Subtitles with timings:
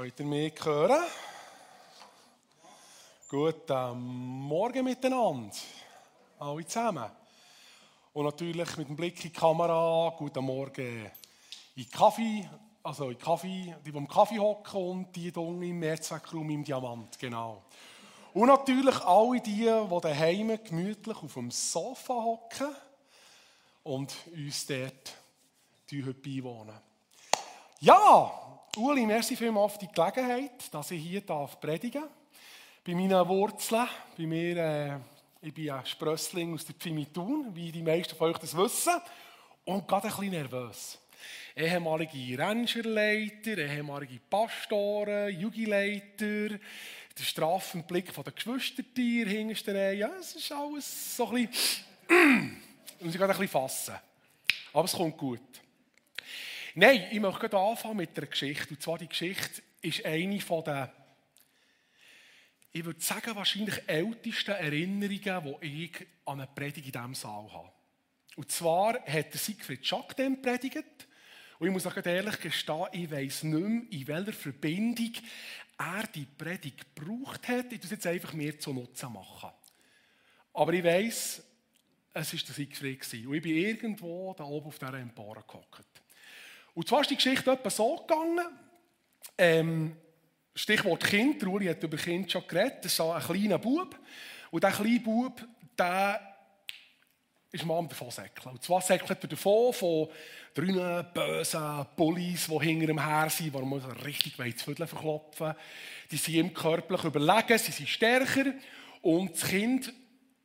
[0.00, 1.04] Könnt ihr mich hören?
[3.28, 3.98] Guten
[4.48, 5.54] Morgen miteinander,
[6.38, 7.04] alle zusammen.
[8.14, 11.10] Und natürlich mit dem Blick in die Kamera, guten Morgen
[11.76, 12.48] in Kaffee,
[12.82, 17.18] also in Kaffee, die, die im Kaffee hocken und die hier im Mehrzweckraum im Diamant,
[17.18, 17.64] genau.
[18.32, 22.74] Und natürlich alle die, die daheim gemütlich auf dem Sofa hocken
[23.82, 25.14] und uns dort
[25.92, 26.80] heute beiwohnen.
[27.80, 32.10] Ja, Uli, merci vielmals für die Gelegenheit, dass ich hier predigen darf.
[32.84, 34.98] Bei meinen Wurzeln, bei mir, äh,
[35.42, 38.92] ich bin ein Sprössling aus der Pfimiton, wie die meisten von euch das wissen,
[39.64, 40.98] und gerade ein bisschen nervös.
[41.56, 49.94] Ehemalige Rangerleiter, ehemalige Pastoren, Jugendleiter, der straffen Blick Geschwistertieren hinterste Reihe.
[49.94, 51.82] Ja, es ist alles so ein bisschen,
[53.00, 53.96] muss ich gerade ein bisschen fassen.
[54.72, 55.40] Aber es kommt gut.
[56.74, 58.70] Nein, ich möchte gerade anfangen mit einer Geschichte.
[58.70, 60.88] Und zwar die Geschichte ist eine von den,
[62.72, 67.72] ich würde sagen, wahrscheinlich ältesten Erinnerungen, die ich an eine Predigt in diesem Saal habe.
[68.36, 71.08] Und zwar hat der Siegfried Schack dem predigt.
[71.58, 75.12] Und ich muss auch ehrlich gestehen, ich weiss nicht mehr, in welcher Verbindung
[75.76, 77.72] er die Predigt gebraucht hat.
[77.72, 79.50] Ich muss jetzt einfach mir zu Nutzen machen.
[80.52, 81.42] Aber ich weiss,
[82.14, 83.26] es war der Siegfried.
[83.26, 85.99] Und ich bin irgendwo da oben auf dieser Empore gehockt.
[86.74, 88.46] Und zwar ist die Geschichte etwa so gegangen.
[89.36, 89.96] Ähm,
[90.54, 91.42] Stichwort Kind.
[91.44, 92.84] Uli hat über Kind schon geredet.
[92.84, 93.98] Das ist ein kleiner Bub.
[94.50, 95.44] Und dieser kleine Bub,
[95.78, 96.20] der
[97.52, 98.52] ist mal davon säckeln.
[98.52, 100.08] Und zwar säckelt er davon von
[100.54, 105.54] drei bösen Bullies, die hinter ihm her sind, die man richtig zu Viertel verklopfen
[106.10, 108.52] Die sind ihm körperlich überlegen, sie sind stärker.
[109.02, 109.92] Und das Kind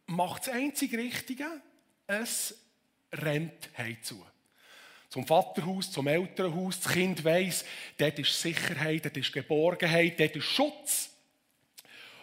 [0.08, 1.48] macht das einzige Richtige,
[2.08, 2.58] es
[3.12, 4.24] rennt heimzu.
[5.10, 6.80] Zum Vaterhaus, zum Elternhaus.
[6.80, 7.66] Das Kind weiss,
[7.98, 11.10] dort ist Sicherheit, dort ist Geborgenheit, dort ist Schutz.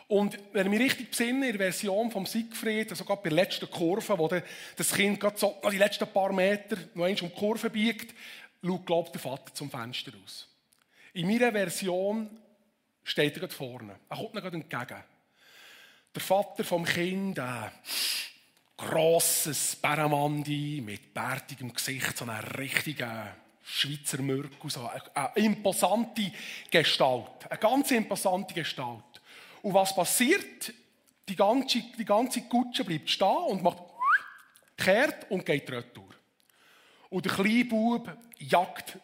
[0.09, 3.37] Und wenn ich mich richtig besinne, in der Version von Siegfried, also gerade bei der
[3.37, 7.35] letzten Kurve, wo das Kind gerade so die letzten paar Meter noch einmal um die
[7.35, 8.15] Kurve biegt,
[8.63, 10.49] schaut, glaubt der Vater zum Fenster aus.
[11.15, 12.29] In meiner Version
[13.05, 13.99] steht er gerade vorne.
[14.09, 15.03] Er kommt mir gerade entgegen.
[16.15, 17.71] Der Vater vom Kind, äh,
[18.89, 26.33] grosses Bärenmandi mit bärtigem Gesicht, so eine richtige Schweizer Mürkel, so eine, eine imposante
[26.71, 27.49] Gestalt.
[27.49, 29.21] Eine ganz imposante Gestalt.
[29.63, 30.73] Und was passiert?
[31.29, 33.83] Die ganze, die ganze Kutsche bleibt stehen und macht
[34.77, 36.09] kehrt und geht retour.
[37.09, 38.99] Und der kleine Bub jagt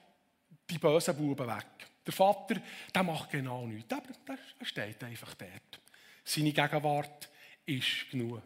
[0.69, 1.67] die bösen Buben weg.
[2.05, 2.61] Der Vater,
[2.93, 3.89] der macht genau nichts.
[3.89, 5.81] Der steht einfach dort.
[6.25, 7.29] Seine Gegenwart
[7.65, 8.43] ist genug.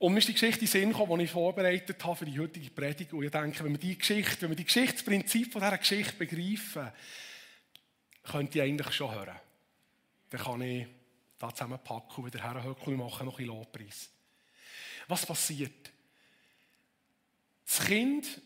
[0.00, 2.40] Und mir ist die Geschichte in den Sinn gekommen, die ich vorbereitet habe für die
[2.40, 3.12] heutige Predigt.
[3.12, 6.90] Und ich denke, wenn wir die Geschichte, wenn wir die Geschichtsprinzip von dieser Geschichte begreifen,
[8.22, 9.36] könnte ich eigentlich schon hören.
[10.30, 10.86] Dann kann ich
[11.38, 14.08] da zusammenpacken und wieder herhöckeln und machen noch ein Lobpreis.
[15.06, 15.92] Was passiert?
[17.66, 18.40] Das Kind,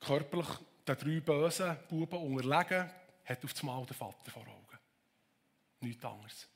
[0.00, 0.48] körperlich
[0.88, 2.90] den drei bösen Buben unterlegen,
[3.26, 4.78] hat auf einmal den Vater vor Augen.
[5.80, 6.48] Nichts anderes.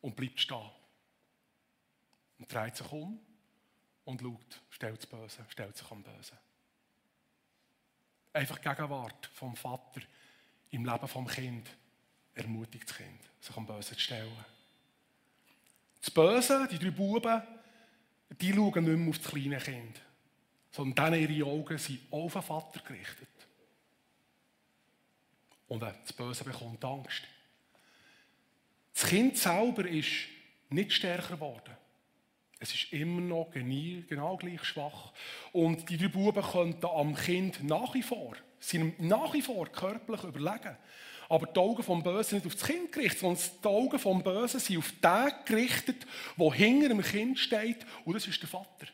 [0.00, 0.70] Und bleibt stehen
[2.38, 3.18] und dreht sich um
[4.04, 6.38] und schaut, stellt das Böse, stellt sich am Bösen.
[8.32, 10.00] Einfach Gegenwart vom Vater
[10.70, 11.68] im Leben vom Kind
[12.34, 14.44] ermutigt das Kind, sich am Bösen zu stellen.
[16.00, 17.42] Das Böse, die drei Buben,
[18.40, 20.00] die schauen nicht mehr auf das kleine Kind,
[20.70, 23.28] sondern ihre Augen sind auf den Vater gerichtet.
[25.66, 27.22] Und das Böse bekommt Angst.
[28.94, 30.28] Das Kind selber ist
[30.70, 31.76] nicht stärker geworden.
[32.60, 35.12] Es ist immer noch genau gleich schwach.
[35.52, 40.24] Und die drei Buben könnten am Kind nach wie vor, sind nach wie vor körperlich
[40.24, 40.76] überlegen.
[41.28, 44.22] Aber die Augen vom Bösen sind nicht auf das Kind gerichtet, sondern die Augen vom
[44.22, 48.86] Bösen sind auf den gerichtet, der hinter dem Kind steht, und das ist der Vater.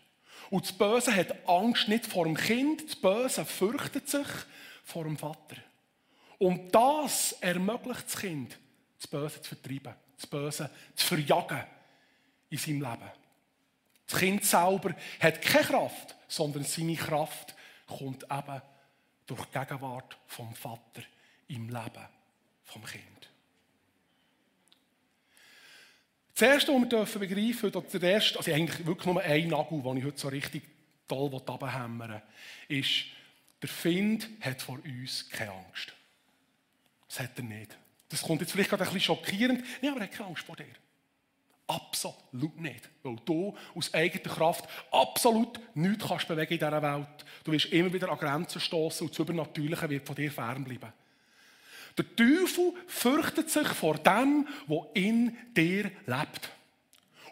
[0.51, 4.27] Und das Böse hat Angst nicht vor dem Kind, das Böse fürchtet sich
[4.83, 5.57] vor dem Vater.
[6.39, 8.59] Und das ermöglicht das Kind,
[8.99, 11.63] das Böse zu vertreiben, das Böse zu verjagen
[12.51, 13.24] in seinem Leben.
[14.07, 17.55] Das Kind selber hat keine Kraft, sondern seine Kraft
[17.87, 18.63] kommt eben
[19.27, 21.03] durch die Gegenwart vom Vater
[21.49, 22.09] im Leben
[22.65, 23.31] vom Kind.
[26.35, 29.97] Das Erste, was wir begreifen dürfen, der erste, also eigentlich wirklich nur ein Nagel, den
[29.99, 30.65] ich heute so richtig
[31.07, 32.21] toll runterhämmern
[32.69, 33.05] will, ist,
[33.63, 35.95] der Find hat vor uns keine Angst.
[37.09, 37.77] Das hat er nicht.
[38.09, 39.65] Das kommt jetzt vielleicht gerade ein bisschen schockierend.
[39.81, 40.67] Ja, aber er hat keine Angst vor dir.
[41.67, 42.91] Absolut nicht.
[43.03, 47.25] Weil du aus eigener Kraft absolut nichts kannst bewegen in dieser Welt.
[47.43, 50.93] Du wirst immer wieder an Grenzen stoßen und das Übernatürliche wird von dir fernbleiben.
[51.97, 56.51] Der Teufel fürchtet sich vor dem, was in dir lebt.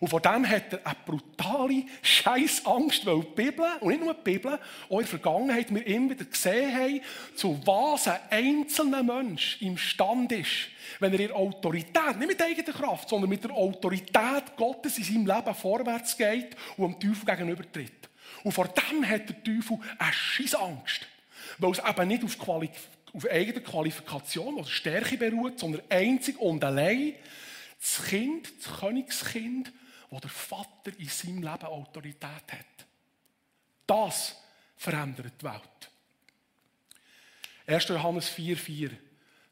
[0.02, 4.32] Und vor dem hat er eine brutale Scheißangst, weil die Bibel, und nicht nur die
[4.32, 4.58] Bibel,
[4.88, 7.00] auch in der Vergangenheit wir immer wieder gesehen haben,
[7.36, 10.50] zu was ein einzelner Mensch imstande ist,
[10.98, 15.24] wenn er in Autorität, nicht mit eigener Kraft, sondern mit der Autorität Gottes in seinem
[15.24, 18.08] Leben vorwärts geht und dem Teufel gegenübertritt.
[18.42, 21.06] Und vor dem hat der Teufel eine Scheißangst,
[21.58, 22.70] weil es eben nicht auf, Quali
[23.12, 27.14] auf eigener Qualifikation oder Stärke beruht, sondern einzig und allein
[27.80, 29.70] das Kind, das Königskind,
[30.12, 32.86] wo der Vater in seinem Leben Autorität hat.
[33.86, 34.36] Das
[34.76, 35.90] verändert die Welt.
[37.66, 37.88] 1.
[37.88, 38.90] Johannes 4,4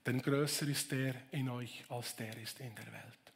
[0.04, 3.32] Denn größer ist der in euch, als der ist in der Welt.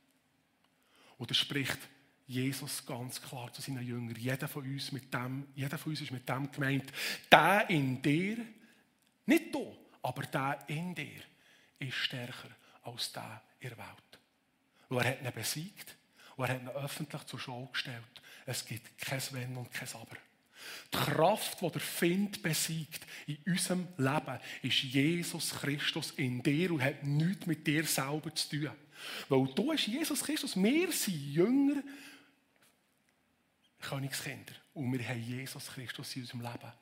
[1.17, 1.79] Und er spricht
[2.27, 4.17] Jesus ganz klar zu seinen Jüngern.
[4.17, 6.93] Jeder von uns, mit dem, jeder von uns ist mit dem gemeint.
[7.33, 8.37] Der in dir,
[9.25, 11.23] nicht du, aber der in dir,
[11.79, 12.51] ist stärker
[12.83, 14.19] als der in der Welt.
[14.91, 15.97] Und er hat ihn besiegt.
[16.37, 18.03] Und er hat ihn öffentlich zur Schau gestellt.
[18.47, 20.17] Es gibt kein Wenn und kein Aber.
[20.93, 26.83] Die Kraft, die der Find besiegt in unserem Leben, ist Jesus Christus in dir und
[26.83, 28.71] hat nichts mit dir selber zu tun.
[29.29, 30.57] Weil du bist Jesus Christus.
[30.57, 31.83] Wir sind Jünger,
[33.81, 34.55] Königskinder.
[34.73, 36.73] Und wir haben Jesus Christus in unserem Leben.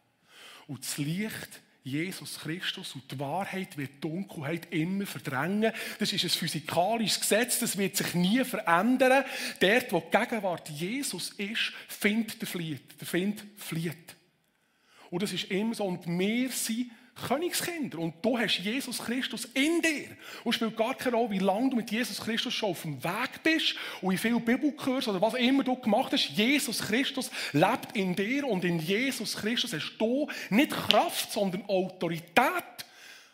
[0.68, 5.72] Und das Licht Jesus Christus und die Wahrheit wird die Dunkelheit immer verdrängen.
[5.98, 9.24] Das ist ein physikalisches Gesetz, das wird sich nie verändern.
[9.58, 13.00] Dort, wo die Gegenwart Jesus ist, findet der flieht.
[13.00, 14.16] Der Find flieht.
[15.10, 15.84] Und das ist immer so.
[15.84, 17.98] Und wir sind Königskinder.
[17.98, 20.08] Und du hast Jesus Christus in dir.
[20.44, 23.02] Und es spielt gar keine Rolle, wie lange du mit Jesus Christus schon auf dem
[23.04, 26.30] Weg bist und wie viel Bibelkurs oder was immer du gemacht hast.
[26.30, 32.64] Jesus Christus lebt in dir und in Jesus Christus hast du nicht Kraft, sondern Autorität,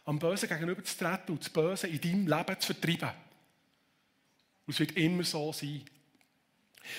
[0.05, 3.11] am Bösen gegenüber zu treten und das Böse in deinem Leben zu vertreiben.
[4.67, 5.83] Und es wird immer so sein.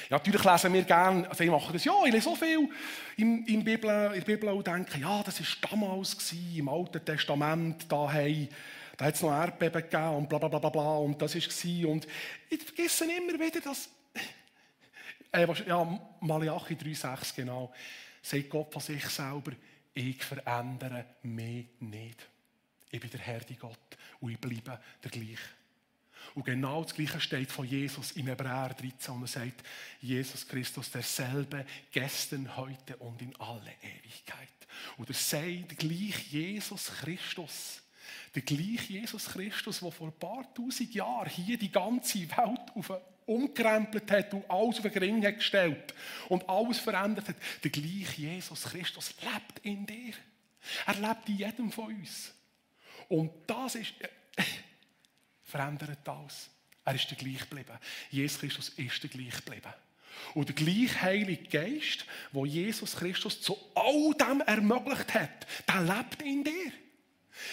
[0.09, 2.69] Ja, natürlich lesen wir gerne, also ich mache das, ja, ich lese so viel
[3.17, 7.03] in, in, Bibel, in der Bibel und denke, ja, das war damals gewesen, im Alten
[7.03, 8.49] Testament, da, hey,
[8.97, 12.07] da hat es noch Erdbeben gegeben und bla bla bla bla und das war Und
[12.49, 13.89] ich vergesse immer wieder, dass,
[15.31, 17.71] äh, ja, Malachi 3,6 genau,
[18.21, 19.51] sagt Gott von sich selber,
[19.93, 22.29] ich verändere mich nicht.
[22.91, 25.58] Ich bin der Herr, die Gott, und ich bleibe der gleiche.
[26.35, 29.63] Und genau das Gleiche steht von Jesus im Hebräer 13 und er sagt,
[29.99, 34.47] Jesus Christus derselbe gestern, heute und in alle Ewigkeit.
[34.97, 37.81] Und er sagt, gleich Jesus Christus,
[38.35, 42.89] der gleiche Jesus Christus, der vor ein paar tausend Jahren hier die ganze Welt auf
[44.11, 45.93] hat und alles auf den Ring hat gestellt
[46.29, 50.13] und alles verändert hat, der gleiche Jesus Christus lebt in dir.
[50.85, 52.33] Er lebt in jedem von uns.
[53.07, 53.93] Und das ist
[55.49, 56.49] verändert alles.
[56.85, 57.77] Er ist der gleich geblieben.
[58.09, 59.73] Jesus Christus ist der gleich geblieben.
[60.33, 66.21] Und der gleich Heilige Geist, wo Jesus Christus zu all dem ermöglicht hat, der lebt
[66.21, 66.71] in dir.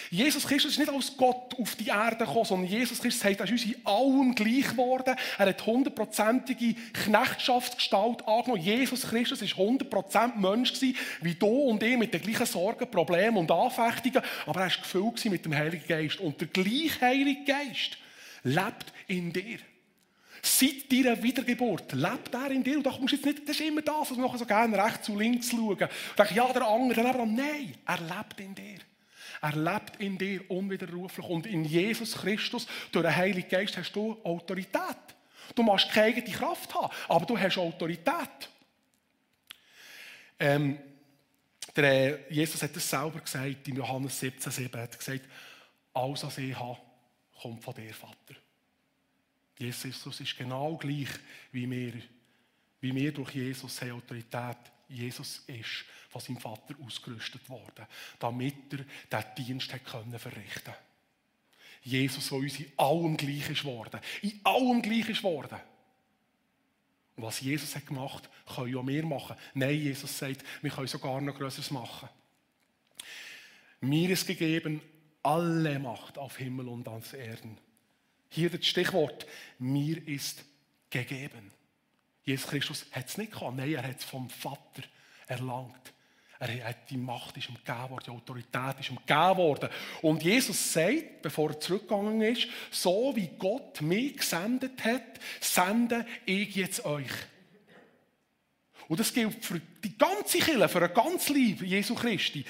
[0.09, 3.49] Jesus Christus ist nicht als Gott auf die Erde gekommen, sondern Jesus Christus sagt, er
[3.49, 5.15] uns in allem gleich geworden.
[5.37, 8.61] Er hat hundertprozentige Knechtschaftsgestalt angenommen.
[8.61, 13.37] Jesus Christus ist 100% Mensch gewesen, wie du und ich, mit den gleichen Sorgen, Problemen
[13.37, 14.21] und Anfechtungen.
[14.45, 16.19] Aber er war gefüllt mit dem Heiligen Geist.
[16.19, 17.97] Und der gleiche Heilige Geist
[18.43, 19.59] lebt in dir.
[20.41, 22.77] Seit deiner Wiedergeburt lebt er in dir.
[22.77, 25.17] Und da kommst jetzt nicht, das ist immer das, was wir so gerne rechts und
[25.17, 25.69] links schauen.
[25.69, 25.79] Und
[26.17, 28.86] denken, ja, der andere, der lebt Nein, er lebt in dir.
[29.41, 31.25] Er lebt in dir unwiderruflich.
[31.27, 34.97] Und in Jesus Christus, durch den Heiligen Geist, hast du Autorität.
[35.55, 38.49] Du musst keine eigene Kraft haben, aber du hast Autorität.
[40.39, 40.77] Ähm,
[41.75, 45.25] der, Jesus hat es selber gesagt, in Johannes 17, 7, er hat gesagt,
[45.93, 46.77] alles, was ich habe,
[47.41, 48.35] kommt von dir, Vater.
[49.57, 51.09] Jesus ist genau gleich
[51.51, 51.93] wie wir.
[52.79, 54.57] Wie wir durch Jesus haben Autorität
[54.89, 57.85] Jesus ist von seinem Vater ausgerüstet worden,
[58.19, 59.81] damit er diesen Dienst hat
[60.19, 60.73] verrichten
[61.81, 63.99] Jesus, der uns in allem gleich ist worden.
[64.21, 65.59] In allem gleich ist worden.
[67.15, 69.37] Und was Jesus hat gemacht, können auch wir machen.
[69.53, 72.09] Nein, Jesus sagt, wir können sogar noch Größeres machen.
[73.79, 74.81] Mir ist gegeben
[75.23, 77.57] alle Macht auf Himmel und auf Erden.
[78.29, 79.25] Hier das Stichwort,
[79.59, 80.43] mir ist
[80.89, 81.51] gegeben.
[82.27, 83.55] Jesus Christus hat es nicht gehabt.
[83.55, 84.83] Nein, er hat es vom Vater
[85.27, 85.93] erlangt.
[86.39, 89.69] Er hat die Macht ist ihm gegeben worden, die Autorität ist ihm gegeben worden.
[90.01, 96.53] Und Jesus sagt, bevor er zurückgegangen ist, so wie Gott mich gesendet hat, sende ich
[96.53, 97.09] jetzt euch.
[98.89, 102.45] Und das gilt für die ganze Kirche, für eine ganz Liebe Jesu Christi.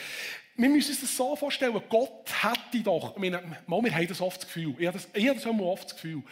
[0.60, 4.48] Wir müssen uns das so vorstellen, Gott hätte doch, ich wir haben das oft das
[4.48, 6.24] Gefühl, ich habe das, ich habe das oft das Gefühl,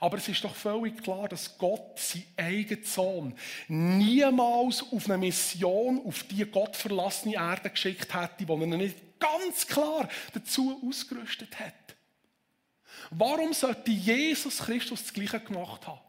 [0.00, 3.34] aber es ist doch völlig klar, dass Gott seinen eigenen Sohn
[3.68, 9.66] niemals auf eine Mission auf die Gott verlassene Erde geschickt hätte, wo er nicht ganz
[9.66, 11.74] klar dazu ausgerüstet hat.
[13.10, 16.00] Warum sollte Jesus Christus das Gleiche gemacht haben?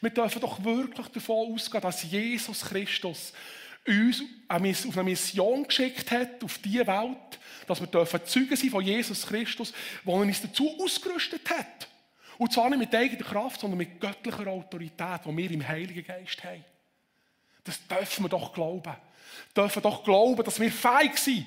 [0.00, 3.32] Wir dürfen doch wirklich davon ausgehen, dass Jesus Christus
[3.86, 4.22] uns
[4.86, 9.72] auf eine Mission geschickt hat, auf diese Welt, dass wir Zeugen sein von Jesus Christus,
[10.04, 11.88] der uns dazu ausgerüstet hat.
[12.38, 16.42] Und zwar nicht mit eigener Kraft, sondern mit göttlicher Autorität, die wir im Heiligen Geist
[16.44, 16.64] haben.
[17.64, 18.94] Das dürfen wir doch glauben.
[19.56, 21.46] Dürfen doch glauben, dass wir fähig sind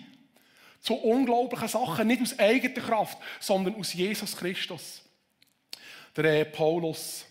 [0.79, 5.01] zu unglaublichen Sachen, nicht aus eigener Kraft, sondern aus Jesus Christus.
[6.15, 7.25] Der Paulus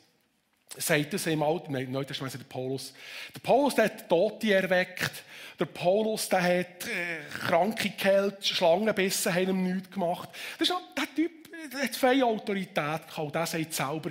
[0.76, 2.92] sagt das im Alten, Neuen Testament der Paulus.
[3.34, 5.24] Der Paulus der hat Tote erweckt.
[5.58, 10.28] Der Paulus der hat äh, Kranke geheilt, Schlangen bissen, haben ihm nichts gemacht.
[10.58, 13.34] Das ist der Typ, der hat freie Autorität gehabt.
[13.34, 14.10] Der sagt selber,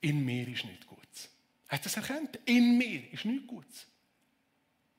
[0.00, 1.28] in mir ist nichts Gutes.
[1.68, 2.38] Er hat das erkannt.
[2.44, 3.86] In mir ist nichts Gutes.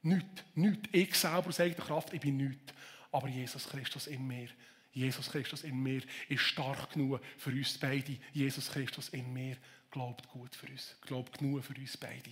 [0.01, 0.89] Nichts, nichts.
[0.91, 2.73] Ich selber aus eigener Kraft, ich bin nichts.
[3.11, 4.49] Aber Jesus Christus in mir.
[4.91, 8.17] Jesus Christus in mir ist stark genug für uns beide.
[8.31, 9.57] Jesus Christus in mir
[9.93, 12.31] glaubt gut für uns, glaubt genug für uns beide.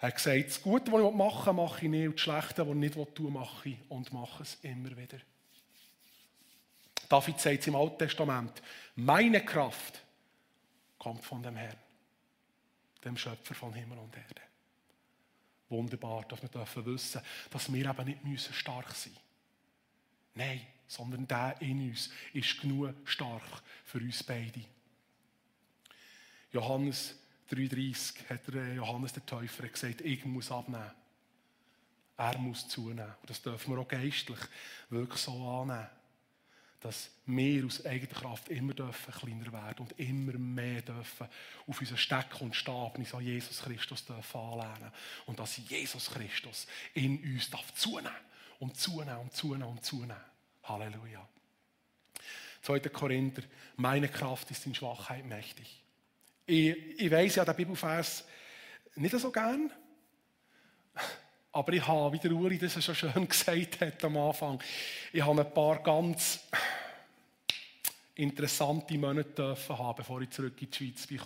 [0.00, 2.66] Er hat gesagt, das Gute, was ich machen will, mache ich nicht, und das Schlechte,
[2.66, 5.18] was ich nicht tun mache ich und mache es immer wieder.
[7.08, 8.60] David sagt im Alten Testament,
[8.96, 10.02] meine Kraft
[10.98, 11.78] kommt von dem Herrn,
[13.04, 14.42] dem Schöpfer von Himmel und Erde.
[15.68, 19.24] Wunderbar, dass wir dürfen wissen, dass wir eben nicht müssen stark sein müssen.
[20.34, 24.64] Nein, sondern der in uns ist genug stark für uns beide.
[26.52, 27.14] Johannes
[27.50, 30.90] 3,30 hat der Johannes der Täufer gesagt, ich muss abnehmen.
[32.16, 33.14] Er muss zunehmen.
[33.20, 34.38] Und das dürfen wir auch geistlich
[34.90, 35.88] wirklich so annehmen.
[36.80, 41.28] Dass wir aus eigener Kraft immer dürfen kleiner werden und immer mehr dürfen
[41.66, 44.92] auf unseren Steck und Stab an Jesus Christus dürfen anlernen.
[45.26, 48.10] Und dass Jesus Christus in uns darf zunehmen
[48.58, 50.16] und zunehmen und zunehmen und zunehmen.
[50.64, 51.26] Halleluja.
[52.62, 52.80] 2.
[52.80, 53.42] Korinther,
[53.76, 55.81] meine Kraft ist in Schwachheit mächtig.
[56.46, 58.24] Ich, ich weiss ja den Bibelvers
[58.96, 59.70] nicht so gern.
[61.52, 64.62] Aber ich habe, wie der Uri das schon schön gesagt hat am Anfang,
[65.12, 66.40] ich habe ein paar ganz
[68.14, 71.20] interessante Monate haben, bevor ich zurück in die Schweiz bin.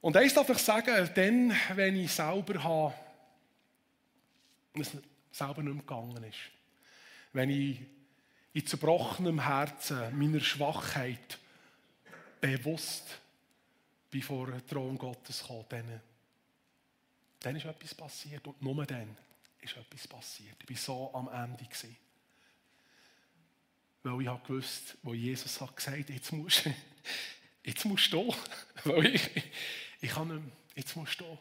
[0.00, 2.94] Und eins darf ich sagen, dann, wenn ich selber habe,
[4.74, 4.90] es
[5.30, 6.38] selber nicht mehr gegangen ist,
[7.32, 7.80] wenn ich
[8.52, 11.38] in zerbrochenem Herzen meiner Schwachheit
[12.40, 13.19] bewusst
[14.10, 16.00] bin vor den Thron Gottes gekommen, dann,
[17.40, 18.46] dann ist etwas passiert.
[18.46, 19.16] Und nur dann
[19.60, 20.56] ist etwas passiert.
[20.62, 21.64] Ich war so am Ende.
[21.64, 21.96] Gewesen.
[24.02, 26.68] Weil ich habe gewusst, wo Jesus hat gesagt jetzt musst,
[27.62, 28.34] jetzt musst du
[28.84, 29.30] Weil ich,
[30.00, 31.38] ich kann nicht mehr, jetzt musst du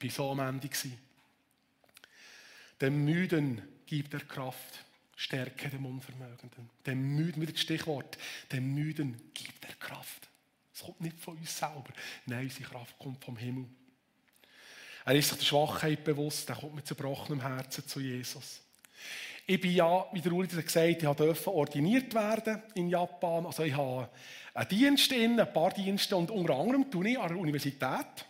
[0.00, 0.68] Ich war so am Ende.
[0.68, 0.98] Gewesen.
[2.80, 4.84] Dem Müden gibt er Kraft.
[5.16, 6.68] Stärke dem Unvermögenden.
[6.84, 8.18] Dem Müden, wieder das Stichwort,
[8.50, 10.28] dem Müden gibt er Kraft.
[10.74, 11.92] Es kommt nicht von uns selber.
[12.26, 13.66] Nein, unsere Kraft kommt vom Himmel.
[15.04, 18.60] Er ist sich der Schwachheit bewusst, er kommt mit zerbrochenem Herzen zu Jesus.
[19.46, 23.44] Ich bin ja, wie der Uli gesagt hat, ich durfte ordiniert werden in Japan.
[23.44, 24.08] Also ich habe
[24.54, 28.26] einen Dienst in, ein paar Dienste und unter anderem tue ich an der Universität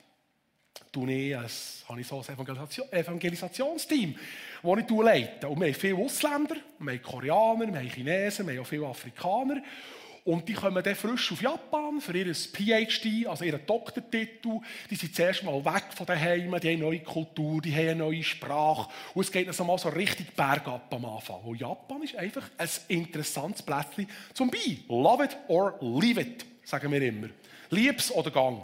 [0.94, 1.46] tue ich ein,
[1.88, 4.14] habe ich so ein Evangelisation, Evangelisationsteam,
[4.62, 5.48] das ich leite.
[5.48, 8.86] Und wir haben viele Ausländer, wir haben Koreaner, wir haben Chinesen, wir haben auch viele
[8.86, 9.62] Afrikaner.
[10.24, 14.60] Und die kommen dann frisch auf Japan für ihr PhD, also ihren Doktortitel.
[14.90, 17.96] Die sind zuerst mal weg von daheim, die haben eine neue Kultur, die haben eine
[17.96, 18.88] neue Sprache.
[19.12, 21.42] Und es geht dann mal so richtig bergab am Anfang.
[21.42, 24.78] Und Japan ist einfach ein interessantes Plätzchen zum Bei.
[24.88, 27.28] Love it or leave it, sagen wir immer.
[27.68, 28.62] Lieb's oder gang.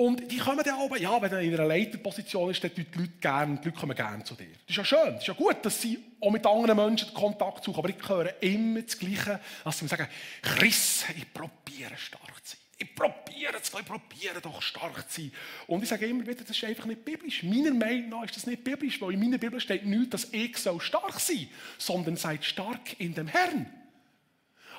[0.00, 3.10] Und die kommen dann aber, ja, wenn du in einer Leiterposition bist, dann die Leute
[3.20, 4.46] gerne, die Leute kommen gerne zu dir.
[4.46, 7.62] Das ist ja schön, das ist ja gut, dass sie auch mit anderen Menschen Kontakt
[7.62, 10.08] suchen, aber ich höre immer das Gleiche, dass sie mir sagen,
[10.40, 12.60] Chris, ich probiere stark zu sein.
[12.78, 15.32] Ich probiere es, ich probiere doch stark zu sein.
[15.66, 17.42] Und ich sage immer wieder, das ist einfach nicht biblisch.
[17.42, 20.56] Meiner Meinung nach ist das nicht biblisch, weil in meiner Bibel steht nicht, dass ich
[20.56, 23.66] so stark sein sondern seid stark in dem Herrn.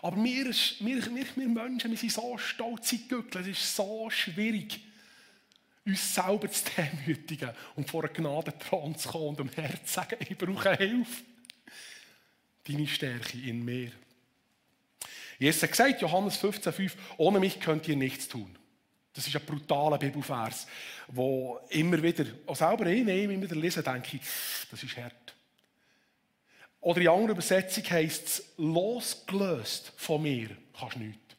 [0.01, 4.79] Aber wir, wir, wir, Menschen, wir sind so stolz, es ist so schwierig
[5.85, 10.17] uns selber zu demütigen und vor einen Gnadenthron zu kommen und dem Herz zu sagen,
[10.19, 11.23] ich brauche Hilfe.
[12.67, 13.91] Deine Stärke in mir.
[15.39, 18.55] Jesus hat gesagt, Johannes 15,5, ohne mich könnt ihr nichts tun.
[19.13, 20.67] Das ist ein brutaler Bibelvers,
[21.07, 24.21] wo immer wieder, auch selber ich immer wieder lese, denke ich,
[24.69, 25.35] das ist hart.
[26.79, 31.35] Oder in anderer Übersetzung heisst es, losgelöst von mir kannst du nichts.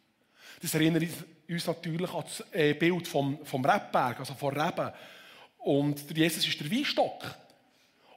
[0.60, 1.04] Das erinnert
[1.52, 4.92] uns natürlich an das äh, Bild vom, vom Rebberg, also von Reben.
[5.58, 7.34] Und Jesus ist der Weinstock.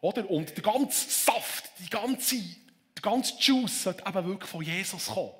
[0.01, 0.29] Oder?
[0.29, 5.31] Und der ganze Saft, die ganze, der ganze Juice sollte eben wirklich von Jesus kommen.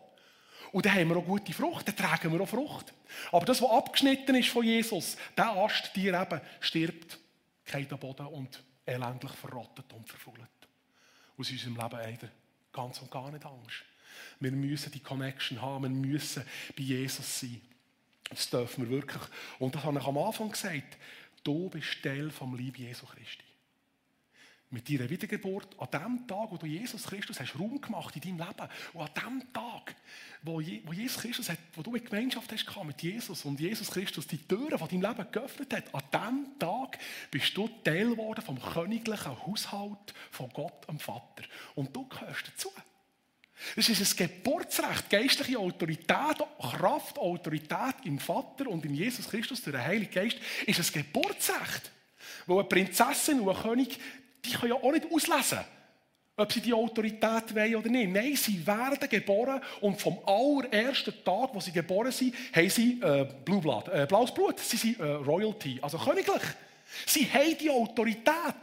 [0.72, 2.94] Und dann haben wir auch gute Frucht, dann tragen wir auch Frucht.
[3.32, 7.18] Aber das, was abgeschnitten ist von Jesus, der Ast, die eben stirbt,
[7.66, 10.40] geht am Boden und elendlich verrottet und verfault.
[11.38, 12.30] Aus unserem Leben leider
[12.72, 13.84] ganz und gar nicht Angst.
[14.40, 16.44] Wir müssen die Connection haben, wir müssen
[16.76, 17.62] bei Jesus sein.
[18.30, 19.24] Das dürfen wir wirklich.
[19.60, 20.98] Und das habe ich am Anfang gesagt.
[21.44, 23.44] Du bist Teil vom Lieb Jesu Christi.
[24.72, 28.48] Mit deiner Wiedergeburt, an dem Tag, wo du Jesus Christus hast Raum gemacht in deinem
[28.48, 29.96] Leben, und an dem Tag,
[30.42, 34.40] wo, Jesus Christus hat, wo du eine Gemeinschaft hast mit Jesus und Jesus Christus die
[34.40, 36.98] Türen von deinem Leben geöffnet hat, an dem Tag
[37.30, 41.44] bist du Teil geworden vom königlichen Haushalt von Gott, dem Vater.
[41.76, 42.72] Und du gehörst dazu.
[43.76, 49.76] Es ist ein Geburtsrecht, geistliche Autorität, Kraft, Autorität im Vater und in Jesus Christus durch
[49.76, 51.92] den Heiligen Geist ist ein Geburtsrecht.
[52.46, 53.98] Wo eine Prinzessin und ein König,
[54.44, 55.60] die können ja auch nicht auslesen,
[56.38, 58.12] ob sie die Autorität wollen oder nicht.
[58.12, 63.26] Nein, sie werden geboren und vom allerersten Tag, wo sie geboren sind, haben sie äh,
[63.46, 64.60] Blue Blood, äh, blaues Blut.
[64.60, 66.44] Sie sind äh, Royalty, also königlich.
[67.06, 68.56] Sie haben die Autorität.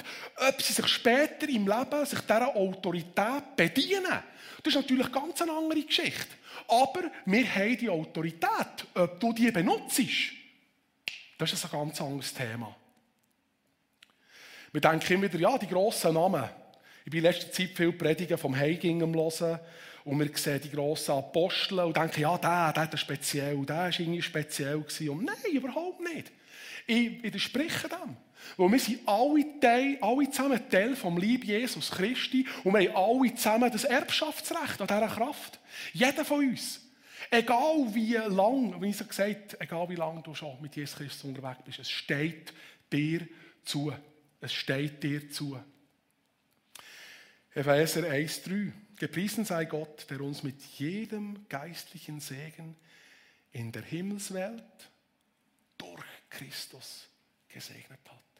[0.48, 4.22] Ob sie sich später im Leben sich dieser Autorität bedienen,
[4.62, 6.36] das ist natürlich ganz eine andere Geschichte.
[6.68, 8.86] Aber wir haben die Autorität.
[8.94, 10.00] Ob du die benutzt,
[11.38, 12.74] das ist ein ganz anderes Thema.
[14.72, 16.48] Wir denken immer wieder, ja, die grossen Namen.
[17.04, 19.58] Ich bin in letzter Zeit viel Predigen vom Heiging am hören
[20.04, 24.00] und wir sehen die grossen Apostel und denken, ja, der, der ist speziell, der war
[24.00, 24.76] irgendwie speziell.
[24.76, 26.32] Und nein, überhaupt nicht.
[26.86, 28.16] Ich widerspreche dem.
[28.56, 33.20] Weil wir sind alle, Teil, alle zusammen Teil vom Lieb Jesus Christi und wir haben
[33.22, 35.60] alle zusammen das Erbschaftsrecht an dieser Kraft.
[35.92, 36.80] Jeder von uns.
[37.30, 41.24] Egal wie lang, wie ich so gesagt egal wie lange du schon mit Jesus Christus
[41.24, 42.52] unterwegs bist, es steht
[42.92, 43.26] dir
[43.64, 43.92] zu.
[44.40, 45.58] Es steht dir zu.
[47.54, 52.76] Epheser 1,3 Gepriesen sei Gott, der uns mit jedem geistlichen Segen
[53.50, 54.90] in der Himmelswelt
[55.76, 57.08] durch Christus
[57.48, 58.31] gesegnet hat.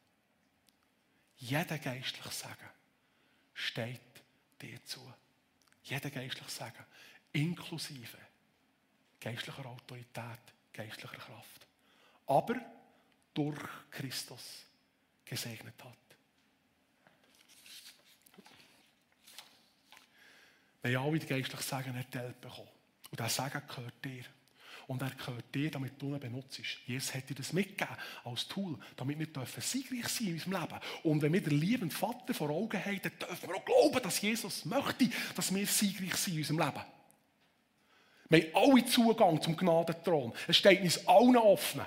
[1.43, 2.71] Jeder geistliche Segen
[3.53, 4.01] steht
[4.61, 5.13] dir zu.
[5.83, 6.87] Jeder geistliche Segen,
[7.33, 8.19] inklusive
[9.21, 10.39] geistlicher Autorität,
[10.73, 11.67] geistlicher Kraft.
[12.29, 12.55] Aber
[13.35, 13.59] durch
[13.91, 14.67] Christus
[15.25, 15.97] gesegnet hat.
[20.83, 22.69] Wir haben alle die geistlichen Segen erteilt bekommen.
[23.11, 24.25] Und dieser Segen gehört dir.
[24.93, 26.61] Und er gehört dir, damit du ihn benutzt.
[26.85, 30.81] Jesus hat dir das mitgegeben als Tool, damit wir dürfen siegreich sein in unserem Leben.
[31.03, 34.21] Und wenn wir den lieben Vater vor Augen haben, dann dürfen wir auch glauben, dass
[34.21, 36.85] Jesus möchte, dass wir siegreich sind in unserem Leben.
[38.29, 40.35] Wir haben alle Zugang zum Gnadenthron.
[40.47, 41.81] Es steht uns allen offen.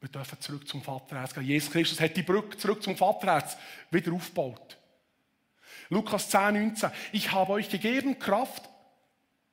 [0.00, 1.44] Wir dürfen zurück zum Vaterherz gehen.
[1.44, 3.56] Jesus Christus hat die Brücke zurück zum Vaterherz
[3.92, 4.78] wieder aufgebaut.
[5.90, 6.90] Lukas 10, 19.
[7.12, 8.68] Ich habe euch gegeben Kraft,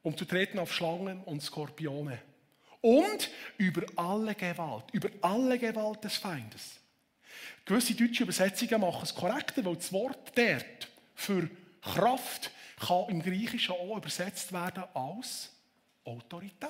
[0.05, 2.21] um zu treten auf Schlangen und Skorpione.
[2.79, 6.79] Und über alle Gewalt, über alle Gewalt des Feindes.
[7.65, 11.49] Gewisse deutsche Übersetzungen machen es korrekter, weil das Wort dort für
[11.81, 15.51] Kraft kann im Griechischen auch übersetzt werden als
[16.03, 16.69] Autorität.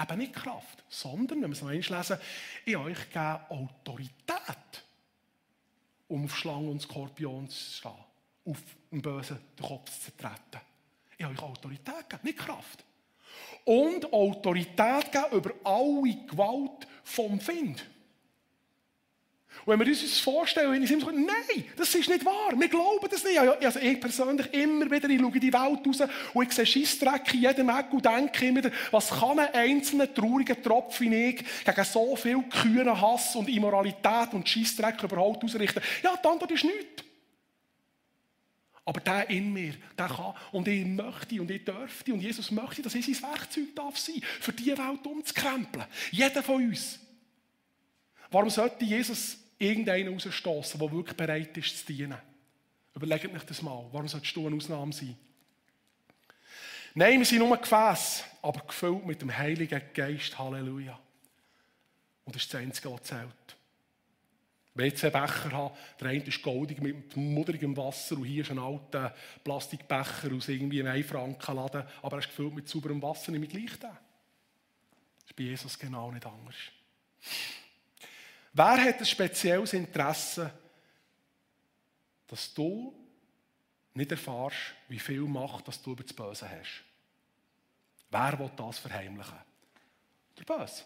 [0.00, 2.18] Eben nicht Kraft, sondern, wenn wir es noch einmal lesen,
[2.64, 4.84] ich euch gegeben Autorität,
[6.06, 8.04] um auf Schlangen und Skorpion zu stehen,
[8.46, 10.67] auf den Bösen den Kopf zu treten.
[11.18, 12.84] Ich habe euch Autorität gegeben, nicht Kraft.
[13.64, 17.84] Und Autorität gegeben über alle Gewalt vom Find.
[19.64, 22.68] Und wenn wir uns das vorstellen, wenn ich immer nein, das ist nicht wahr, wir
[22.68, 23.38] glauben das nicht.
[23.38, 27.34] Also ich persönlich immer wieder, ich schaue in die Welt raus und ich sehe Scheissdreck
[27.34, 31.44] in jedem Eck und denke immer wieder, was kann ein einzelner trauriger Tropf wie ich
[31.64, 35.82] gegen so viel kühnen Hass und Immoralität und Scheissdreck überhaupt ausrichten?
[36.02, 37.07] Ja, die Antwort ist nichts.
[38.88, 42.80] Aber der in mir, der kann und ich möchte und ich dürfte und Jesus möchte,
[42.80, 45.84] dass ich sein Werkzeug darf sein, für diese Welt umzukrempeln.
[46.10, 46.98] Jeder von uns.
[48.30, 52.16] Warum sollte Jesus irgendeinen rausstoßen, der wirklich bereit ist zu dienen?
[52.94, 53.84] Überlegt euch das mal.
[53.92, 55.18] Warum solltest du eine Ausnahme sein?
[56.94, 60.38] Nein, wir sind nur Gefäß, aber gefüllt mit dem Heiligen Geist.
[60.38, 60.98] Halleluja.
[62.24, 63.57] Und das ist das Einzige, was zählt.
[64.78, 68.52] Wenn ich zwei Becher habe, der eine ist goldig mit mudrigem Wasser und hier ist
[68.52, 69.12] ein alter
[69.42, 73.76] Plastikbecher aus irgendwie einem Frankenladen, aber er ist gefüllt mit sauberem Wasser, nehme ich gleich
[73.76, 73.90] den.
[73.90, 76.54] Das ist bei Jesus genau nicht anders.
[78.52, 80.52] Wer hat ein spezielles Interesse,
[82.28, 82.94] dass du
[83.94, 86.84] nicht erfährst, wie viel Macht dass du über das Böse hast?
[88.12, 89.38] Wer will das verheimlichen?
[90.38, 90.84] Der Böse.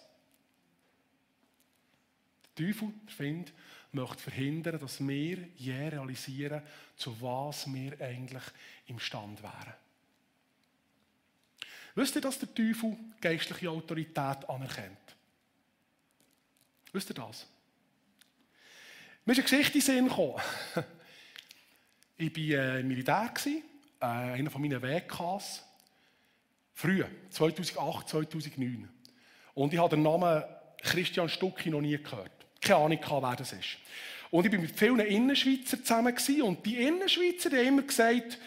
[2.56, 3.52] Der Teufel, der Find,
[3.92, 6.62] möchte verhindern, dass wir je realisieren,
[6.96, 8.42] zu was wir eigentlich
[8.86, 9.74] imstand wären.
[11.94, 14.98] Wisst ihr, dass der Teufel geistliche Autorität anerkennt?
[16.92, 17.46] Wisst ihr das?
[19.24, 20.42] Mir ist eine Geschichte in den Sinn gekommen.
[22.18, 23.32] Ich war äh, im Militär,
[24.00, 25.64] äh, einer von meinen WKs.
[26.72, 28.88] Früh, 2008, 2009.
[29.54, 30.44] Und ich habe den Namen
[30.82, 32.41] Christian Stucki noch nie gehört.
[32.62, 33.76] Keine Ahnung, wer das ist.
[34.30, 36.16] Und ich war mit vielen Innenschweizern zusammen.
[36.42, 38.38] Und die Innenschweizer haben immer gesagt,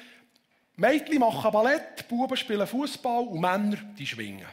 [0.77, 4.47] Mädchen machen Ballett, Buben spielen Fußball und Männer, die schwingen.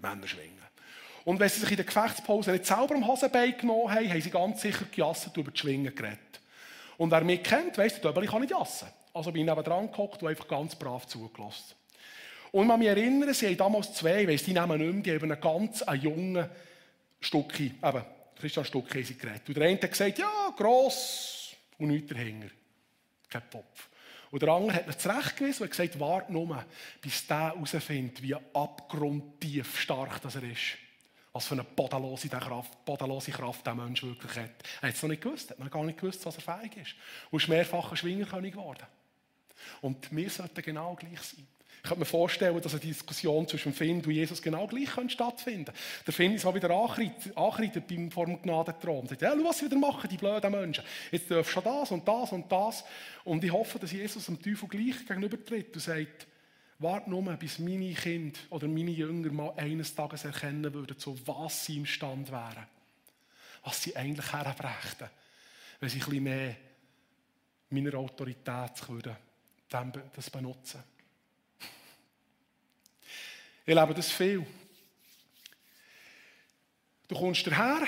[0.00, 0.56] Männer schwingen.
[1.24, 4.30] Und wenn sie sich in der Gefechtspause nicht selber am Hosenbein genommen haben, haben sie
[4.30, 6.18] ganz sicher gejasset und über die Schwingen geredet.
[6.96, 8.88] Und wer mich kennt, weiss, Döbel kann nicht jassen.
[9.12, 11.74] Also bin ich neben gehockt und einfach ganz brav zugelassen.
[12.50, 15.02] Und ich kann mich erinnern, sie haben damals zwei, ich weiss, die nehmen nicht mehr,
[15.02, 16.48] die haben einen ganz einen jungen
[17.20, 18.04] Stucki, eben,
[18.38, 19.48] Christian Stucki, haben sie geredet.
[19.48, 22.48] Und der eine hat gesagt, ja, gross und nichts dahinter.
[23.28, 23.88] Kein Topf.
[24.30, 26.64] Und der andere hat mir zurechtgewiesen und gesagt, warte nur,
[27.00, 30.76] bis der herausfindet, wie abgrundtief stark das er ist.
[31.32, 34.50] Was für eine bodenlose Kraft, bodenlose Kraft der Mensch wirklich hat.
[34.82, 36.94] Er hat es noch nicht gewusst, hat noch gar nicht gewusst, was er fähig ist.
[37.30, 38.86] Und ist mehrfacher Schwingerkönig geworden.
[39.80, 41.46] Und wir sollten genau gleich sein.
[41.82, 45.80] Ich könnte mir vorstellen, dass eine Diskussion zwischen Finn und Jesus genau gleich stattfinden könnte.
[46.06, 49.04] Der Finn ist mal wieder angereitet beim vor Gnadenthron.
[49.04, 50.84] Er sagt, ja, schau, was sie wieder machen, die blöden Menschen.
[51.10, 52.84] Jetzt du schon das und das und das.
[53.24, 56.26] Und ich hoffe, dass Jesus dem Teufel gleich gegenübertritt und sagt,
[56.80, 61.64] warte nur, bis meine Kinder oder meine Jünger mal eines Tages erkennen würden, zu was
[61.64, 62.66] sie imstand wären.
[63.62, 65.08] Was sie eigentlich herbrächten,
[65.80, 66.56] wenn sie ein bisschen mehr
[67.70, 69.16] meiner Autorität würden,
[69.68, 70.82] das benutzen
[73.68, 74.46] ich lebe das viel.
[77.06, 77.86] Du kommst daher,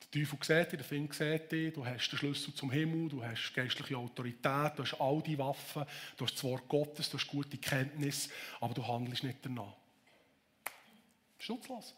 [0.00, 3.22] der Teufel sieht dich, der Finger sieht dich, du hast den Schlüssel zum Himmel, du
[3.22, 5.84] hast geistliche Autorität, du hast all die Waffen,
[6.16, 9.76] du hast das Wort Gottes, du hast gute Kenntnis, aber du handelst nicht danach.
[11.38, 11.94] Schutzlos,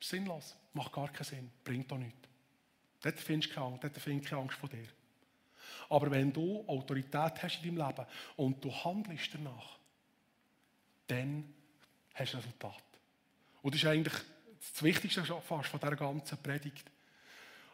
[0.00, 2.26] sinnlos, macht gar keinen Sinn, bringt auch nichts.
[3.02, 4.88] Dort findest du keine Angst, dort findest du keine Angst vor dir.
[5.90, 9.78] Aber wenn du Autorität hast in deinem Leben und du handelst danach,
[11.06, 11.52] dann
[12.14, 12.82] hast du Resultat.
[13.62, 14.14] Und das ist eigentlich
[14.72, 16.90] das Wichtigste fast von dieser ganzen Predigt.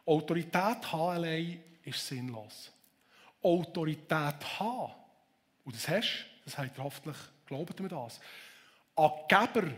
[0.05, 2.71] Autorität haben allein ist sinnlos.
[3.41, 4.93] Autorität haben,
[5.63, 8.19] und das hast das habt ihr hoffentlich, glaubt mir das,
[8.95, 9.71] an Geber,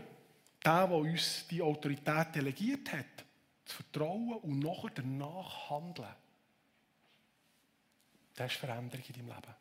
[0.64, 3.24] der, der uns die Autorität delegiert hat,
[3.64, 6.14] zu vertrauen und nachher danach handeln.
[8.34, 9.54] Das ist Veränderung in deinem Leben.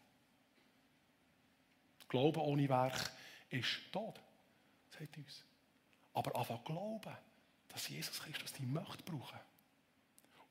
[2.08, 3.12] Glauben ohne Werk
[3.50, 4.20] ist tot
[4.98, 5.44] sagt uns.
[6.14, 7.16] Aber einfach glauben,
[7.70, 9.40] dass Jesus Christus die Macht brauchen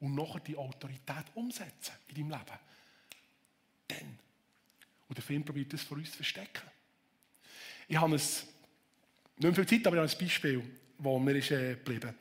[0.01, 2.59] und nachher die Autorität umsetzen in deinem Leben.
[3.89, 4.19] Dann.
[5.09, 6.69] Und der Film probiert das vor uns zu verstecken.
[7.89, 8.21] Ich habe ein,
[9.39, 12.15] nicht viel Zeit, aber ich habe ein Beispiel, das mir ist, äh, geblieben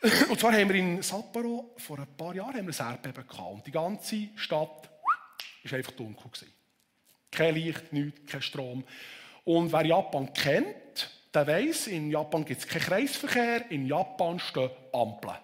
[0.28, 3.52] Und zwar haben wir in Sapporo vor ein paar Jahren haben wir ein Erdbeben gehabt.
[3.52, 4.90] Und die ganze Stadt
[5.64, 6.30] war einfach dunkel.
[6.30, 6.52] Gewesen.
[7.30, 8.84] Kein Licht, nichts, kein Strom.
[9.44, 14.70] Und wer Japan kennt, der weiss, in Japan gibt es keinen Kreisverkehr, in Japan stehen
[14.92, 15.36] Ampeln.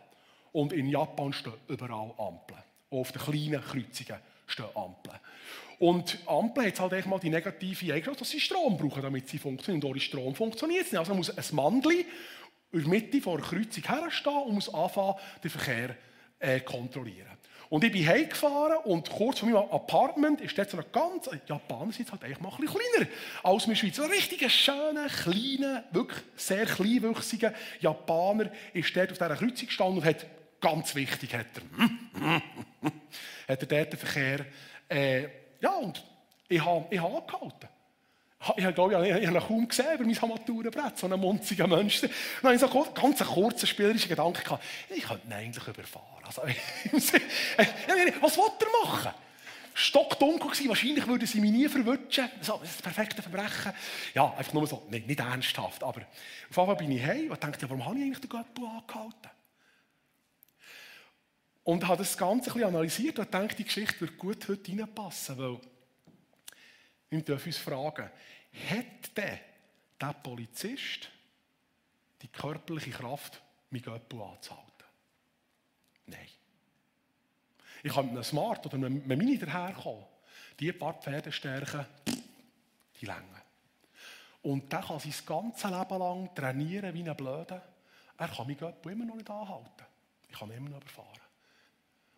[0.52, 2.60] Und in Japan stehen überall Ampeln.
[2.90, 5.18] Auch auf den kleinen Kreuzungen stehen Ampeln.
[5.78, 9.82] Und Ampeln hat halt mal die negative Eigenschaft, dass sie Strom brauchen, damit sie funktionieren.
[9.82, 10.98] Und ohne Strom funktioniert es nicht.
[10.98, 12.06] Also muss ein Mandli
[12.72, 15.96] in der Mitte vor der Kreuzung herstehen und muss anfangen, den Verkehr
[16.38, 17.39] äh, kontrollieren.
[17.70, 21.92] Und ich bin heimgefahren und kurz vor meinem Apartment ist dort so ein ganz, Japaner
[21.92, 23.10] sind halt eigentlich mal ein bisschen kleiner
[23.44, 23.96] als in der Schweiz.
[23.96, 29.98] So ein richtiger, schöner, kleiner, wirklich sehr kleinwüchsiger Japaner ist dort auf dieser Kreuzung gestanden
[29.98, 30.26] und hat,
[30.60, 32.42] ganz wichtig, hat er,
[33.48, 34.46] hat er dort den Verkehr,
[34.88, 35.28] äh,
[35.60, 36.04] ja, und
[36.48, 37.68] ich habe, ich habe angehalten.
[38.56, 42.00] Ich glaube ich, habe ihn kaum gesehen über mein Armaturenbrett, so einen munzigen Mensch.
[42.00, 42.10] Dann
[42.42, 46.24] habe ich so einen ganz kurzen spielerischen Gedanken gehabt, ich könnte ihn eigentlich überfahren.
[46.24, 46.42] Also,
[48.20, 49.12] was wollte er machen?
[49.74, 52.30] Stockdunkel gewesen, wahrscheinlich würden sie mich nie verwutschen.
[52.40, 53.72] So, das ist das perfekte Verbrechen.
[54.14, 56.02] Ja, einfach nur so, nicht, nicht ernsthaft, aber
[56.48, 59.30] auf einmal bin ich heim und dachte, warum habe ich eigentlich den Göppel angehalten?
[61.62, 65.38] Und habe das Ganze ein bisschen analysiert und denke, die Geschichte wird gut heute reinpassen,
[65.38, 65.60] weil
[67.10, 68.10] wir dürfen uns fragen,
[68.70, 69.38] hat denn
[70.00, 71.10] der Polizist
[72.22, 74.70] die körperliche Kraft, mich Göppel anzuhalten?
[76.06, 76.28] Nein.
[77.82, 80.04] Ich kann mit einem Smart oder einem Mini daherkommen.
[80.58, 81.86] Die paar Pferdestärken,
[83.00, 83.42] die Länge.
[84.42, 87.62] Und der kann sein ganzes Leben lang trainieren wie ein Blöder.
[88.18, 89.86] Er kann mich immer noch nicht anhalten.
[90.28, 91.20] Ich kann ihn immer noch überfahren.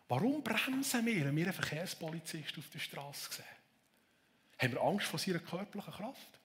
[0.09, 3.62] Warum bremsen wir, wenn wir einen Verkehrspolizist auf der Straße sehen?
[4.63, 6.39] Haben wir Angst vor seiner körperlichen Kraft?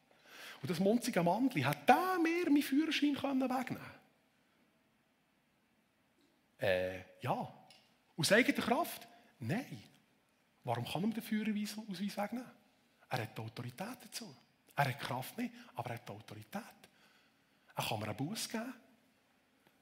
[0.61, 3.79] Und das munzige Mandli, hat der mir meinen Führerschein können?
[6.61, 7.55] Äh, ja.
[8.17, 9.07] Aus eigener Kraft?
[9.39, 9.85] Nein.
[10.65, 12.51] Warum kann man den Führerausweis wegnehmen?
[13.09, 14.37] Er hat die Autorität dazu.
[14.75, 16.63] Er hat Kraft nicht, aber er hat die Autorität.
[17.77, 18.75] Er kann mir einen Bus geben.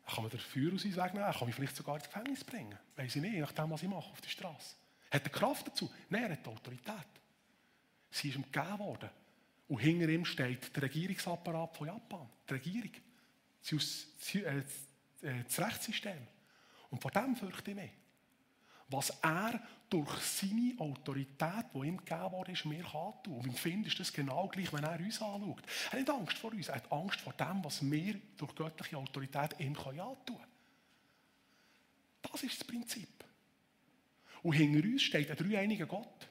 [0.07, 1.27] Er kann mir den Führerausweis wegnehmen.
[1.27, 2.79] Er kann mich vielleicht sogar ins Gefängnis bringen.
[2.97, 4.77] Weiß ich nicht, je nachdem, was ich mache auf der Straße.
[5.11, 5.91] Hat er Kraft dazu?
[6.11, 7.07] Nein, er hat die Autorität.
[8.17, 9.11] Sie ist ihm gegeben worden.
[9.69, 12.27] Und hinter ihm steht der Regierungsapparat von Japan.
[12.49, 12.91] Die Regierung.
[13.73, 14.63] Äh,
[15.45, 16.27] das Rechtssystem.
[16.91, 17.91] Und vor dem fürchte ich mich.
[18.89, 23.39] Was er durch seine Autorität, die ihm gegeben wurde, ist, mir kann tun.
[23.39, 25.63] Und im Find ist das genau gleich, wenn er uns anschaut.
[25.91, 28.97] Er hat nicht Angst vor uns, er hat Angst vor dem, was wir durch göttliche
[28.97, 30.47] Autorität ihm antun können.
[32.23, 33.25] Das ist das Prinzip.
[34.43, 36.29] Und hinter uns steht ein dreieiniger Gott.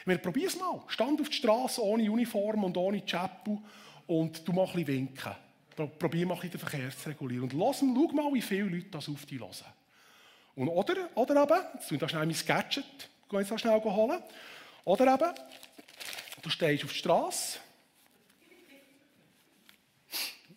[0.00, 0.82] Ich meine, probier es mal.
[0.88, 3.58] Stand auf der Straße ohne Uniform und ohne Chapel
[4.06, 5.32] und du mach ein winken.
[5.98, 7.44] Probier mal den Verkehr zu regulieren.
[7.44, 9.54] Und lass, schau mal, wie viele Leute das auf dich hören.
[10.56, 12.84] Und oder, oder eben, jetzt tue ich da schnell mein Gadget,
[13.32, 14.22] jetzt schnell holen.
[14.84, 15.34] Oder eben,
[16.42, 17.58] du stehst auf der Straße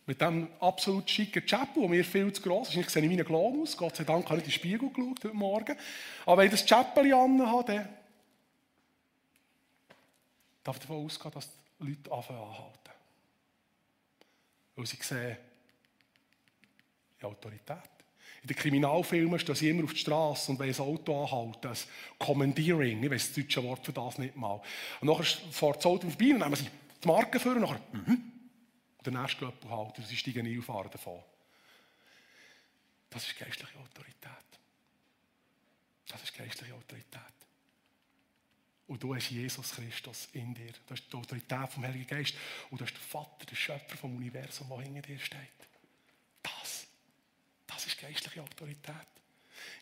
[0.06, 2.78] mit diesem absolut schicken Chapel, der mir viel zu gross ist.
[2.78, 3.78] Ich sehe wie ein Klon aus.
[3.78, 5.78] Gott sei Dank habe ich in den Spiegel geschaut heute Morgen.
[6.26, 7.90] Aber wenn ich das Chapel anhabe, dann
[10.64, 11.50] darf davon ausgehen, dass
[11.80, 12.92] die Leute anfangen anhalten.
[14.76, 15.38] Weil sie sehen,
[17.20, 17.90] die Autorität.
[18.42, 21.60] In den Kriminalfilmen stehen sie immer auf der Straße und wollen ein Auto anhalten.
[21.62, 21.88] Das
[22.20, 24.62] Commandeering, ich weiß das deutsche Wort für das nicht mal.
[25.00, 26.70] Und nachher fährt das Auto vorbei und nehmen sie
[27.02, 28.32] die Marke vor und nachher, mhm.
[28.98, 31.22] Und der nächste Göppel halten und sie steigen ein und fahren davon.
[33.10, 34.30] Das ist geistliche Autorität.
[36.08, 37.22] Das ist geistliche Autorität.
[38.88, 40.74] Und du hast Jesus Christus in dir.
[40.88, 42.36] Das ist die Autorität vom Heiligen Geist.
[42.70, 45.40] Und du hast den Vater, den Schöpfer vom Universum, der hinter dir steht.
[46.42, 46.88] Das,
[47.66, 49.08] das ist geistliche Autorität.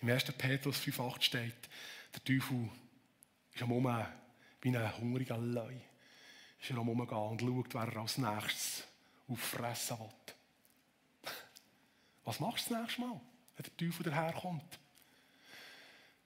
[0.01, 0.25] Im 1.
[0.37, 1.69] Petrus 5,8 steht,
[2.13, 2.69] der Teufel
[3.53, 4.05] ist am Umgehen
[4.61, 5.73] wie ein hungriger Leu.
[6.61, 8.83] Ist er am Umgehen und schaut, wer er als nächstes
[9.27, 11.31] auffressen will.
[12.23, 13.19] Was machst du das nächste Mal,
[13.55, 14.79] wenn der Teufel daherkommt?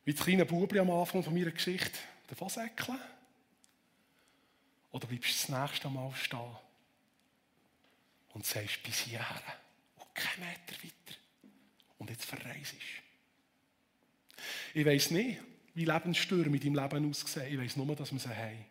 [0.03, 2.99] Wie das kleine Bubli am Anfang von meiner Geschichte davon säckeln?
[4.91, 6.57] Oder bleibst du das nächste Mal stehen
[8.33, 9.41] und sagst bis hierher
[9.97, 11.17] und keinen Meter weiter
[11.97, 12.75] und jetzt verreist
[14.73, 15.39] Ich weiß nicht,
[15.73, 17.53] wie Lebensstürme in deinem Leben aussehen.
[17.53, 18.65] Ich weiß nur, dass wir sie haben.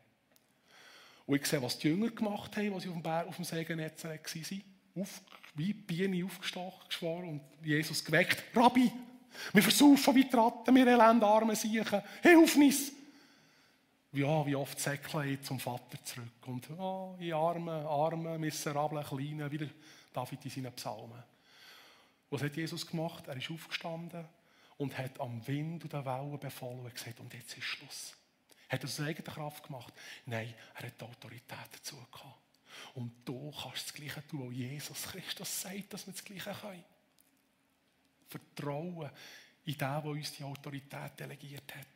[1.27, 3.45] Und ich sehe, was die Jünger gemacht haben, als sie auf dem, Berg, auf dem
[3.45, 4.19] Segennetz waren.
[4.97, 5.21] Auf,
[5.55, 8.45] wie Biene aufgestochen, geschworen und Jesus geweckt.
[8.55, 8.90] Rabbi,
[9.53, 12.03] wir versaufen wie die Ratten, wir elendarme Siechen.
[12.23, 12.93] Hilf uns!
[14.14, 16.46] Ja, wie oft säckle zum Vater zurück.
[16.46, 19.68] Und oh, ich arme, arme, miserable, kleine, wie
[20.12, 21.20] David in seinen Psalmen.
[22.31, 23.27] Was hat Jesus gemacht?
[23.27, 24.24] Er ist aufgestanden
[24.77, 28.14] und hat am Wind und der Wellen befohlen und gesagt, und jetzt ist Schluss.
[28.68, 29.92] Hat er aus eigener Kraft gemacht?
[30.27, 32.38] Nein, er hat die Autorität dazu gehabt.
[32.94, 36.85] Und du kannst das Gleiche tun, wo Jesus Christus sagt, dass wir das Gleiche können.
[38.29, 39.11] Vertrauen
[39.64, 41.87] in den, der uns die Autorität delegiert hat.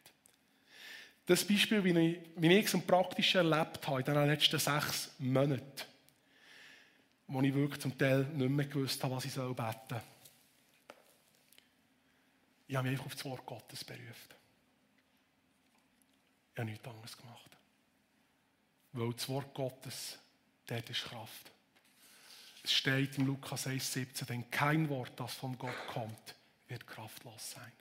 [1.29, 5.83] Das Beispiel, wie ich, wie es im Praktischen erlebt habe, in den letzten sechs Monaten,
[7.27, 9.55] wo ich wirklich zum Teil nicht mehr gewusst habe, was ich beten
[9.91, 10.01] soll.
[12.67, 14.35] Ich habe mich einfach auf das Wort Gottes berufen.
[16.55, 17.51] Ich habe nichts anderes gemacht.
[18.93, 20.19] Weil das Wort Gottes,
[20.65, 21.53] dort ist Kraft.
[22.65, 26.35] Es steht in Lukas 1,17, denn kein Wort, das von Gott kommt,
[26.69, 27.73] wird kraftlos sein.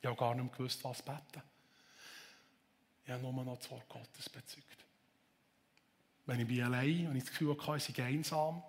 [0.00, 1.42] Ich habe gar nicht gewusst, was beten.
[3.08, 4.84] Ich habe nur noch das Wort Gottes bezeugt.
[6.26, 8.62] Wenn ich bin allein und ich das Gefühl hatte, ich sei einsam,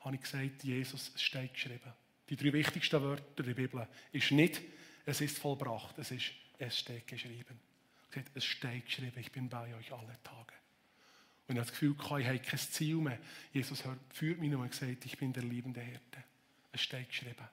[0.00, 1.92] habe ich gesagt, Jesus, es steht geschrieben.
[2.28, 4.62] Die drei wichtigsten Wörter der Bibel ist nicht,
[5.04, 7.58] es ist vollbracht, es ist, es steht geschrieben
[8.12, 10.52] gesagt, es steht geschrieben, ich bin bei euch alle Tage.
[11.48, 13.18] Und ich habe das Gefühl, ich habe kein Ziel mehr.
[13.52, 16.22] Jesus führt mich und gesagt, ich bin der liebende Hirte.
[16.70, 17.48] Es steht geschrieben.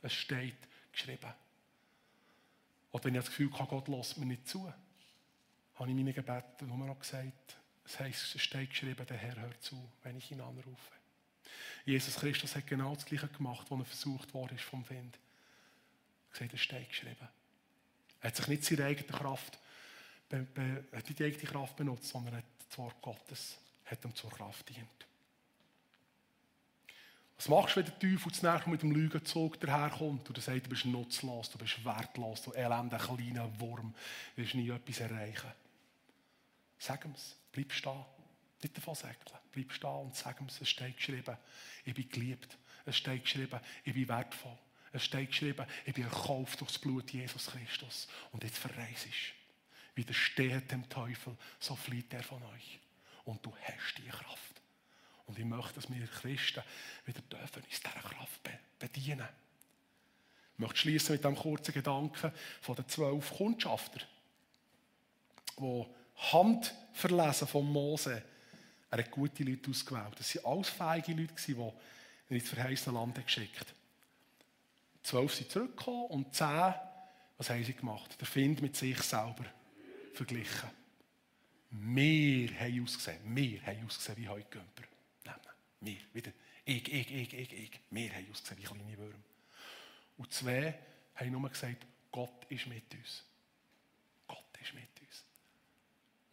[0.00, 0.56] Es steht
[0.92, 1.32] geschrieben.
[2.92, 4.72] Oder wenn ich das Gefühl habe, Gott lässt mir nicht zu,
[5.76, 9.62] habe ich meine Gebete nur noch gesagt, es heisst, es steht geschrieben, der Herr hört
[9.62, 10.92] zu, wenn ich ihn anrufe.
[11.84, 15.18] Jesus Christus hat genau das Gleiche gemacht, was er versucht worden ist vom Wind.
[16.32, 17.28] Er hat es steht geschrieben.
[18.20, 19.58] Er hat sich nicht seine eigene Kraft,
[20.28, 24.30] be, be, hat die eigene Kraft benutzt, sondern hat das Wort Gottes hat ihm zur
[24.30, 24.88] Kraft dient.
[27.36, 30.70] Was machst du, wenn der Teufel zunächst mit dem Lügenzug daherkommt und er sagt, du
[30.70, 33.92] bist nutzlos, du bist wertlos, du elender kleiner Wurm,
[34.34, 35.52] du wirst nie etwas erreichen.
[36.84, 37.14] Sag ihm
[37.50, 38.04] bleib stehen.
[38.62, 39.38] Nicht davon säckeln.
[39.52, 41.34] Bleib stehen und sag ihm es steht geschrieben,
[41.82, 42.58] ich bin geliebt.
[42.84, 44.58] Es steht geschrieben, ich bin wertvoll.
[44.92, 48.06] Es steht geschrieben, ich bin erkauft durch das Blut Jesus Christus.
[48.32, 49.08] Und jetzt verreist
[49.94, 52.78] Widersteht dem Teufel, so flieht er von euch.
[53.24, 54.60] Und du hast die Kraft.
[55.24, 56.62] Und ich möchte, dass wir Christen
[57.06, 58.40] wieder dürfen uns dieser Kraft
[58.78, 59.28] bedienen.
[60.52, 64.00] Ich möchte schließen mit einem kurzen Gedanken von den zwölf Kundschafter,
[65.58, 68.22] die Handverlesen von Mose,
[68.90, 70.14] er hat gute Leute ausgewählt.
[70.18, 71.72] Das waren alles fähige Leute, die er
[72.28, 73.74] ins verheißene Land geschickt hat.
[75.02, 76.74] Zwölf sind zurückgekommen und zehn,
[77.36, 78.18] was haben sie gemacht?
[78.20, 79.44] Der Find mit sich selber
[80.12, 80.70] verglichen.
[81.70, 84.84] Wir haben ausgesehen, wir haben ausgesehen wie heute Gömper.
[85.80, 86.32] Wir, wieder.
[86.64, 87.80] Ich, ich, ich, ich, ich.
[87.90, 89.24] Wir haben ausgesehen wie kleine Würmer.
[90.16, 90.74] Und zwei
[91.16, 93.24] haben nur gesagt, Gott ist mit uns.
[94.26, 94.93] Gott ist mit uns.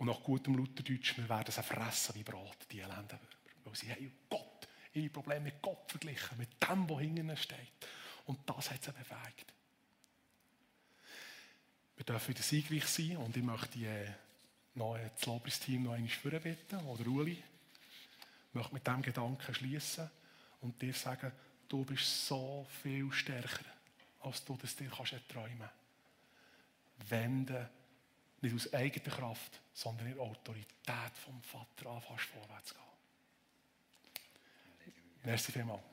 [0.01, 3.65] Und nach gutem Lutherdeutsch, wir werden sie fressen wie Brot, die elenden Würmer.
[3.65, 7.87] Weil sie haben Gott, ihre Probleme mit Gott verglichen, mit dem, was hinten steht.
[8.25, 9.53] Und das hat sie befähigt.
[11.97, 14.11] Wir dürfen wieder siegreich sein und ich möchte äh,
[14.73, 17.33] noch das Lobpreisteam noch einmal bitten, oder Uli.
[17.33, 20.09] Ich möchte mit diesem Gedanken schließen
[20.61, 21.31] und dir sagen,
[21.69, 23.65] du bist so viel stärker,
[24.21, 27.11] als du das dir kannst erträumen kannst.
[27.11, 27.69] Wenn du
[28.41, 32.83] nicht aus eigener Kraft, sondern in der Autorität vom Vater anfängst, vorwärts zu gehen.
[35.23, 35.90] Merci vielmals.